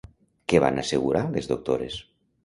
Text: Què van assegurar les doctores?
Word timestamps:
Què 0.53 0.61
van 0.63 0.79
assegurar 0.83 1.21
les 1.35 1.49
doctores? 1.51 1.99